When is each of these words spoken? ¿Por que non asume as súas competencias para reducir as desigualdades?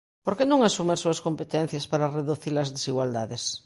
¿Por 0.25 0.33
que 0.37 0.45
non 0.51 0.61
asume 0.67 0.93
as 0.93 1.01
súas 1.03 1.23
competencias 1.27 1.85
para 1.91 2.13
reducir 2.17 2.53
as 2.57 2.71
desigualdades? 2.75 3.43